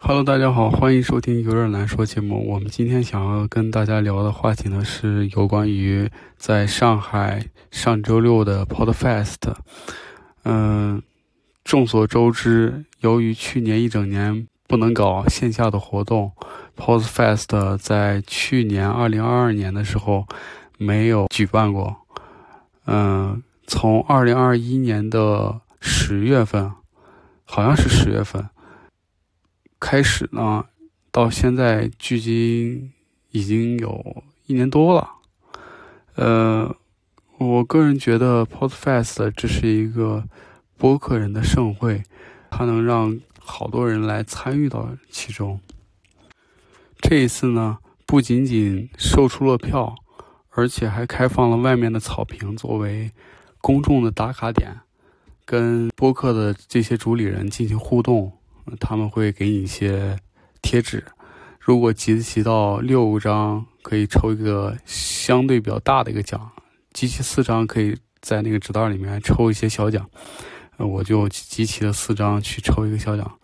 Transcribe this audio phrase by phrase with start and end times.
[0.00, 2.48] Hello，大家好，欢迎收听有点难说节目。
[2.48, 9.54] 我们今天想要跟大家聊的话题呢，是有关于在上海上周六的 Podfest。
[10.44, 11.02] 嗯，
[11.64, 16.30] 众所周知，由于去年一整年不能搞线下的活动
[16.76, 20.26] ，Podfest 在去年二零二二年的时候
[20.78, 21.96] 没有举办过。
[22.86, 26.72] 嗯，从二零二一年的十月份，
[27.44, 28.48] 好像是十月份。
[29.80, 30.64] 开始呢，
[31.12, 32.90] 到现在距今
[33.30, 35.08] 已经有一年多了。
[36.16, 36.74] 呃，
[37.38, 40.24] 我个人觉得 Podfest 这是一个
[40.76, 42.02] 播客人的盛会，
[42.50, 45.60] 它能让好多人来参与到其中。
[47.00, 49.94] 这一次呢，不仅仅售出了票，
[50.50, 53.12] 而且还开放了外面的草坪作为
[53.60, 54.80] 公众的打卡点，
[55.44, 58.32] 跟播客的这些主理人进行互动。
[58.78, 60.18] 他们会给你一些
[60.62, 61.04] 贴纸，
[61.60, 66.40] 如果集齐到六张，可以抽一个相对比较大的一个奖；
[66.92, 70.08] 集齐四张，可以在那个纸袋里面抽一些小奖。
[70.76, 73.38] 我就集齐了四张去抽一个小奖。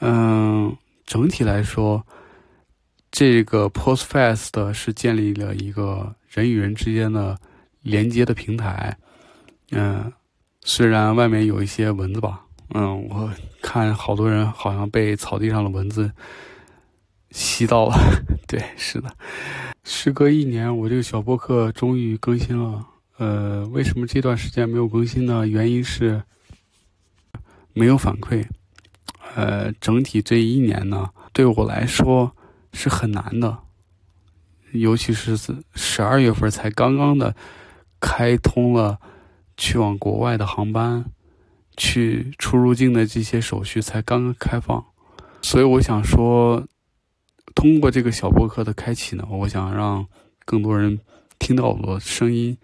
[0.00, 2.06] 嗯，整体来说，
[3.10, 7.38] 这个 Postfest 是建立了一个人与人之间的
[7.82, 8.96] 连接的平台。
[9.72, 10.12] 嗯，
[10.62, 12.46] 虽然外面有一些蚊子吧。
[12.72, 16.12] 嗯，我看好多人好像被草地上的蚊子
[17.30, 17.96] 吸到了。
[18.46, 19.12] 对，是的。
[19.82, 22.86] 时隔一年，我这个小播客终于更新了。
[23.16, 25.46] 呃，为什么这段时间没有更新呢？
[25.46, 26.22] 原因是
[27.72, 28.46] 没有反馈。
[29.34, 32.34] 呃，整体这一年呢，对我来说
[32.72, 33.58] 是很难的，
[34.72, 35.36] 尤其是
[35.74, 37.34] 十二月份才刚刚的
[38.00, 38.98] 开通了
[39.56, 41.04] 去往国外的航班。
[41.80, 44.84] 去出入境的这些手续才刚刚开放，
[45.40, 46.62] 所以我想说，
[47.54, 50.06] 通过这个小博客的开启呢，我想让
[50.44, 51.00] 更多人
[51.38, 52.58] 听到我的声音，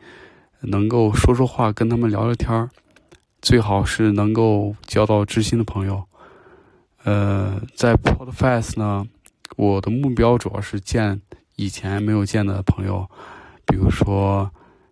[0.61, 2.69] 能够说说话，跟他们聊聊天儿，
[3.41, 6.05] 最好是能够交到知心的朋友。
[7.05, 9.06] 呃，在 Podfest 呢，
[9.56, 11.22] 我的目标主要是见
[11.55, 13.09] 以前没有见的朋友，
[13.65, 14.50] 比如说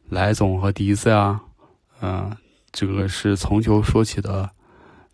[0.08, 1.42] 来总和笛子啊，
[2.00, 2.34] 嗯。
[2.74, 4.50] 这个是从球说起的，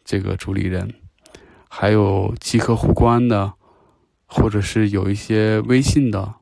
[0.02, 0.94] 这个主理人，
[1.68, 3.52] 还有即刻互关的，
[4.24, 6.36] 或者是有一些微信的，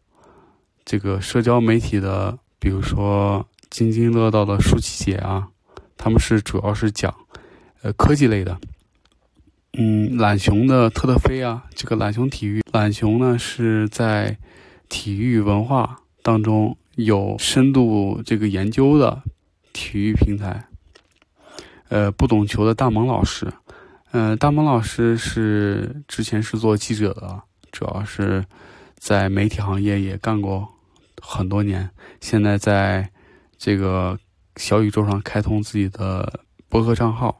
[0.84, 5.48] 这个社交媒体的，比如说津津乐道的舒淇姐啊，
[5.96, 7.12] 他们是主要是讲，
[7.82, 8.56] 呃，科技类的。
[9.72, 14.38] 嗯，懒熊的特特飞啊，这个懒熊体育，懒熊呢是在
[14.88, 19.24] 体育文化当中有深度这个研究的
[19.72, 20.67] 体育平台。
[21.88, 23.50] 呃，不懂球的大萌老师，
[24.10, 28.44] 呃，大萌老师是之前是做记者的，主要是
[28.98, 30.68] 在媒体行业也干过
[31.22, 31.88] 很多年，
[32.20, 33.08] 现在在
[33.56, 34.18] 这个
[34.56, 37.34] 小宇宙上开通自己的博客账号。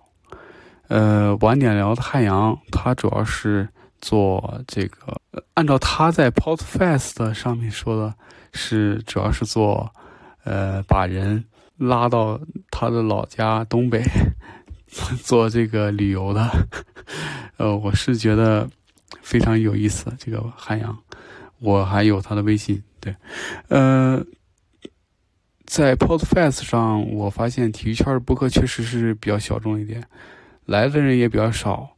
[0.89, 3.69] 呃，晚点聊的汉阳，他主要是
[4.01, 5.21] 做这个，
[5.53, 8.15] 按照他在 Podfest 上面说的，
[8.55, 9.93] 是主要是做，
[10.45, 11.45] 呃，把人。
[11.79, 12.41] 拉到
[12.71, 14.03] 他的老家东北
[15.23, 16.51] 做这个旅游的，
[17.57, 18.69] 呃，我是觉得
[19.23, 20.13] 非常有意思。
[20.19, 20.99] 这个汉阳，
[21.61, 22.83] 我还有他的微信。
[23.01, 23.15] 对，
[23.69, 24.25] 呃，
[25.67, 30.05] 在 Podfest 上，我发现体育圈的播客确实是比较小众一点，
[30.65, 31.97] 来的人也比较少。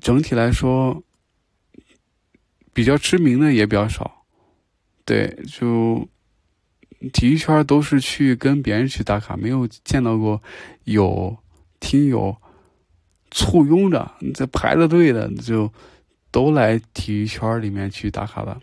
[0.00, 1.02] 整体来说，
[2.72, 4.24] 比较知名的也比较少。
[5.04, 6.08] 对，就。
[7.14, 10.42] 体育圈都是去跟别人去打卡，没有见到过
[10.84, 11.34] 有
[11.80, 12.36] 听友
[13.30, 15.72] 簇拥着在排着队的，就
[16.30, 18.60] 都来体育圈里面去打卡的。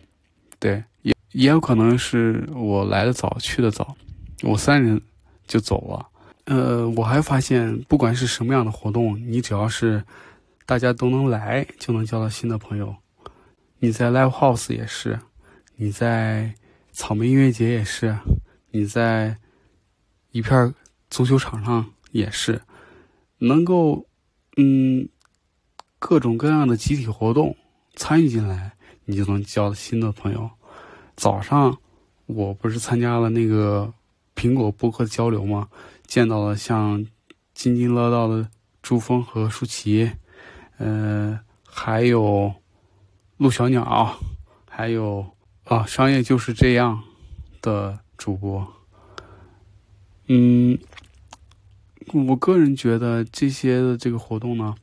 [0.59, 3.97] 对，也也有可能是我来的早，去的早，
[4.43, 5.01] 我三人
[5.47, 6.07] 就走了。
[6.45, 10.03] 呃，我还发现，不管是什么样的活动，你只要是
[10.67, 12.95] 大家都能来，就能交到新的朋友。
[13.79, 15.19] 你在 Live House 也是，
[15.75, 16.53] 你在。
[16.97, 18.17] 草莓音乐节也是，
[18.71, 19.37] 你在
[20.31, 20.73] 一片
[21.11, 22.59] 足球场上也是，
[23.37, 24.07] 能够
[24.55, 25.07] 嗯
[25.99, 27.55] 各种各样的集体活动
[27.93, 28.71] 参与进来，
[29.05, 30.49] 你就能交新的朋友。
[31.15, 31.77] 早上
[32.25, 33.93] 我不是参加了那个
[34.35, 35.69] 苹果播客交流吗？
[36.07, 37.05] 见到了像
[37.53, 38.49] 津津乐道的
[38.81, 40.11] 朱峰和舒淇，
[40.79, 42.51] 呃，还有
[43.37, 44.17] 陆小鸟，
[44.67, 45.36] 还有。
[45.67, 47.03] 啊，商业就是这样
[47.61, 48.73] 的主播。
[50.27, 50.79] 嗯，
[52.13, 54.75] 我个人觉得这些的这个活动呢，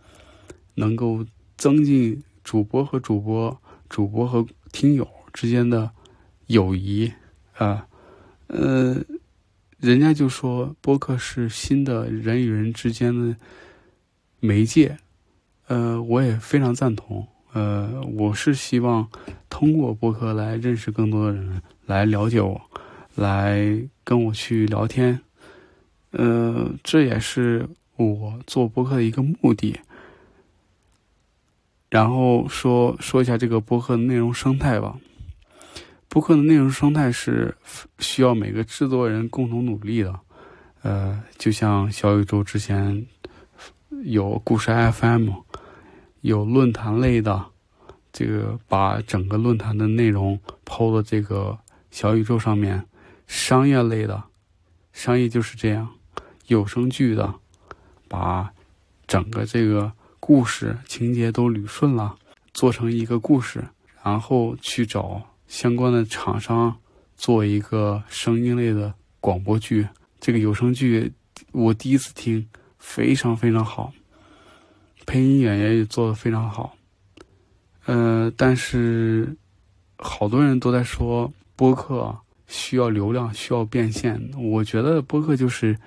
[0.74, 1.24] 能够
[1.56, 3.58] 增进主播和主播、
[3.88, 5.90] 主播和听友之间的
[6.48, 7.10] 友谊
[7.54, 7.88] 啊，
[8.48, 9.02] 呃，
[9.78, 13.34] 人家就说播客是新的人与人之间的
[14.38, 14.98] 媒介，
[15.68, 17.26] 呃，我也非常赞同。
[17.54, 19.08] 呃，我是希望
[19.48, 22.60] 通过播客来认识更多的人，来了解我，
[23.14, 25.20] 来跟我去聊天。
[26.10, 29.78] 呃，这也是我做播客的一个目的。
[31.88, 34.98] 然后说说一下这个博客的内容生态吧。
[36.08, 37.56] 博客的内容生态是
[38.00, 40.18] 需要每个制作人共同努力的。
[40.82, 43.06] 呃，就像小宇宙之前
[44.02, 45.30] 有故事 FM。
[46.24, 47.44] 有论坛类的，
[48.10, 51.58] 这个把整个论坛的内容抛到这个
[51.90, 52.80] 小宇宙上面；
[53.26, 54.24] 商业类的，
[54.94, 55.86] 商业就是这样；
[56.46, 57.34] 有声剧的，
[58.08, 58.50] 把
[59.06, 62.16] 整个这个故事情节都捋顺了，
[62.54, 63.62] 做成一个故事，
[64.02, 66.74] 然后去找相关的厂商
[67.18, 69.86] 做一个声音类的广播剧。
[70.18, 71.12] 这个有声剧
[71.52, 72.48] 我第一次听，
[72.78, 73.92] 非常非常好。
[75.06, 76.76] 配音演员也做的非常好，
[77.84, 79.36] 呃，但是
[79.98, 82.16] 好多人都在说播客
[82.46, 84.30] 需要流量，需要变现。
[84.36, 85.78] 我觉得播客就是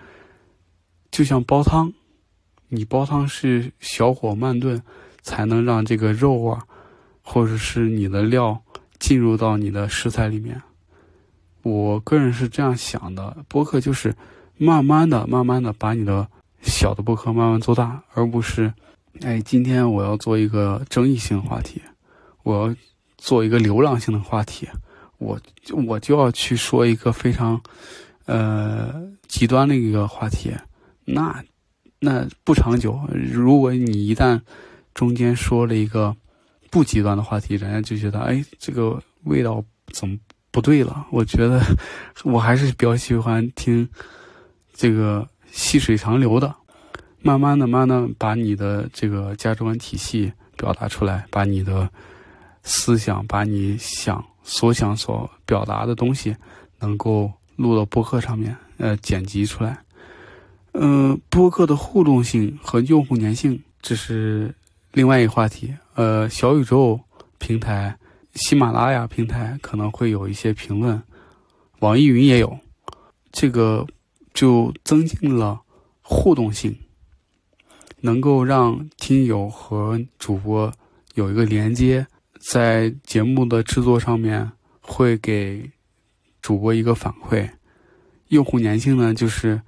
[1.12, 1.92] 就像煲汤，
[2.70, 4.82] 你煲汤是小火慢炖，
[5.22, 6.66] 才能让这个肉啊，
[7.22, 8.62] 或者是你的料
[9.00, 10.62] 进入到你的食材里面。
[11.64, 14.16] 我个人是这样想的，播客就是
[14.58, 16.30] 慢慢的、慢慢的把你的
[16.62, 18.74] 小的播客慢慢做大，而不是。
[19.22, 21.82] 哎，今天我要做一个争议性的话题，
[22.44, 22.76] 我要
[23.18, 24.68] 做一个流浪性的话题，
[25.18, 25.40] 我
[25.88, 27.60] 我就要去说一个非常，
[28.26, 28.94] 呃，
[29.28, 30.54] 极端的一个话题，
[31.06, 31.44] 那
[32.00, 33.00] 那不长久。
[33.12, 34.40] 如果你一旦
[34.94, 36.16] 中间说了一个
[36.70, 40.16] 不极端的话题，人家就觉得哎，这个味道怎么
[40.52, 41.06] 不对了？
[41.12, 41.60] 我觉得
[42.24, 43.88] 我还是比较喜欢听
[44.74, 46.54] 这个细水长流的。
[47.22, 51.90] 慢慢的、慢的把你的这个价值观体系表达出来，把你的
[52.64, 56.36] 思想、把你想所想所表达的东西，
[56.80, 59.78] 能够录到播客上面，呃，剪辑出来。
[60.74, 64.54] 呃，播客的互动性和用户粘性，这是
[64.94, 65.74] 另外一个话题。
[65.96, 67.00] 呃，小宇宙
[67.40, 67.98] 平台、
[68.36, 71.02] 喜马拉雅平台可能会有一些评论，
[71.80, 72.58] 网易云也有，
[73.32, 73.86] 这个
[74.36, 75.60] 就增进了
[76.02, 76.78] 互动性。
[78.08, 80.72] 能够让听友和主播
[81.16, 82.08] 有一个连接，
[82.40, 84.50] 在节目的制作上面
[84.80, 85.70] 会给
[86.42, 87.46] 主播一个反馈。
[88.30, 89.62] 用户粘性呢，就是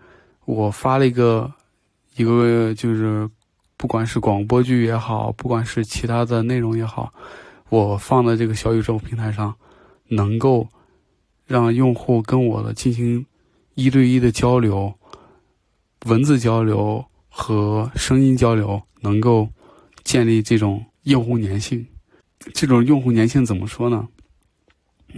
[0.45, 1.51] 我发了一个
[2.15, 3.29] 一个，就是
[3.75, 7.11] 不管是广播剧也好，不管是其他的内容也好，
[7.67, 9.53] 我放在这个小宇宙平台上，
[10.07, 10.65] 能够
[11.45, 13.25] 让用户跟我的进行
[13.75, 14.93] 一对一的交流，
[16.05, 17.05] 文字交流。
[17.29, 19.47] 和声音交流能够
[20.03, 21.85] 建立这种用户粘性，
[22.53, 24.07] 这种用户粘性怎么说呢？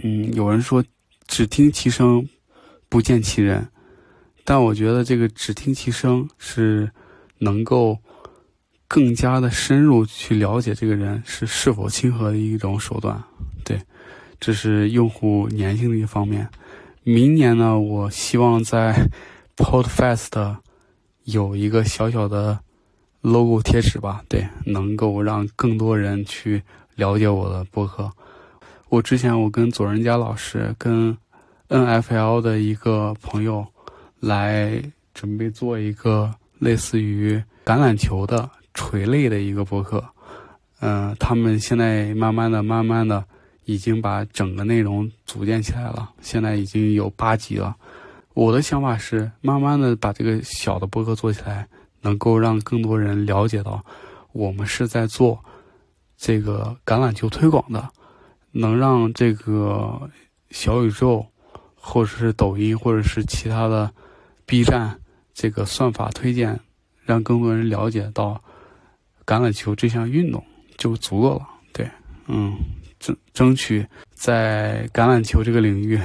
[0.02, 0.84] 嗯，有人说
[1.26, 2.26] 只听其声
[2.88, 3.66] 不见其人，
[4.44, 6.90] 但我觉得这个只听其声是
[7.38, 7.98] 能够
[8.86, 13.22] 更加的深入去了解这个人是是否亲和的一种手段。
[13.64, 13.80] 对，
[14.38, 16.48] 这是用户粘性的一方面。
[17.02, 19.08] 明年呢，我希望在
[19.56, 20.56] Podfest。
[21.24, 22.58] 有一个小小的
[23.20, 26.62] logo 贴纸吧，对，能够让更多人去
[26.96, 28.10] 了解我的博客。
[28.88, 31.16] 我之前我跟左仁佳老师、跟
[31.68, 33.66] NFL 的一个朋友
[34.20, 34.82] 来
[35.14, 40.04] 准备做一个类似于橄榄球的垂类的一个博客，
[40.80, 43.24] 嗯，他们现在慢慢的、慢慢的
[43.64, 47.74] 已经把整个内容组建起来了，现在已经有八集了。
[48.34, 51.68] 我的想法是，慢慢的把这个小的播客做起来，
[52.00, 53.84] 能够让更多人了解到，
[54.32, 55.38] 我们是在做
[56.16, 57.86] 这个橄榄球推广的，
[58.50, 60.10] 能让这个
[60.50, 61.26] 小宇宙，
[61.74, 63.92] 或者是抖音，或者是其他的
[64.46, 64.98] B 站
[65.34, 66.58] 这个算法推荐，
[67.04, 68.42] 让更多人了解到
[69.26, 70.42] 橄榄球这项运动
[70.78, 71.46] 就足够了。
[71.72, 71.86] 对，
[72.28, 72.56] 嗯，
[72.98, 75.98] 争争取在橄榄球这个领域。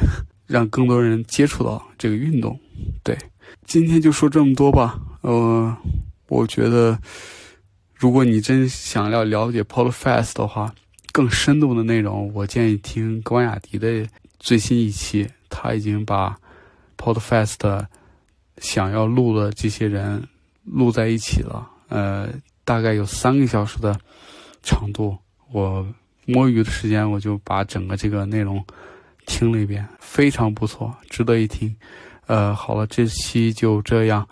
[0.47, 2.57] 让更多人接触到这个运动，
[3.03, 3.17] 对，
[3.65, 4.97] 今天就说这么多吧。
[5.21, 5.75] 呃，
[6.29, 6.97] 我觉得，
[7.93, 10.73] 如果你真想要了解 Podfest 的话，
[11.11, 14.07] 更深度的内容，我建议听关雅迪的
[14.39, 16.37] 最新一期，他已经把
[16.97, 17.85] Podfest
[18.59, 20.25] 想要录的这些人
[20.63, 21.69] 录在一起了。
[21.89, 22.29] 呃，
[22.63, 23.99] 大概有三个小时的
[24.63, 25.17] 长度，
[25.51, 25.85] 我
[26.25, 28.63] 摸鱼的时间，我就把整个这个内容
[29.27, 31.75] 听了一遍，非常不错，值得一听。
[32.25, 34.27] 呃，好了，这期就这样。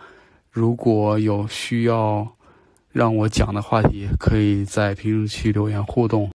[0.49, 2.27] 如果有需要
[2.91, 6.31] 让我讲的话题，可以在评论区留言互动。